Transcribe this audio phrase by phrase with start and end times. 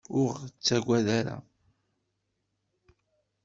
[0.19, 1.37] Ur ɣ-tettagad ara.